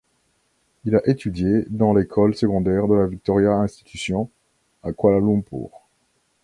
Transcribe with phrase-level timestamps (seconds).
[0.83, 4.31] Il a étudié dans l'école secondaire de la Victoria Institution,
[4.81, 5.69] à Kuala Lumpur.